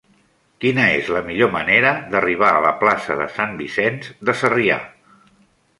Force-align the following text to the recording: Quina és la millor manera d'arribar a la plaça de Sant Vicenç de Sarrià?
Quina 0.63 0.85
és 0.93 1.11
la 1.15 1.21
millor 1.27 1.51
manera 1.57 1.91
d'arribar 2.15 2.49
a 2.57 2.65
la 2.67 2.73
plaça 2.81 3.19
de 3.21 3.29
Sant 3.39 3.55
Vicenç 3.61 4.13
de 4.31 4.39
Sarrià? 4.43 4.85